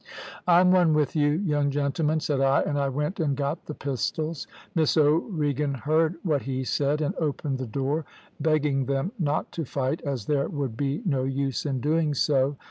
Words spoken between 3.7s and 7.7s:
pistols. Miss O'Regan heard what he said and opened the